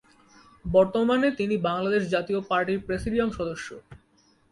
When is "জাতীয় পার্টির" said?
2.09-2.79